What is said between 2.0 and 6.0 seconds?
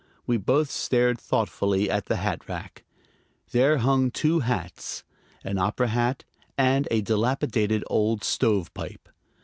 the hat rack. There hung two hats: an opera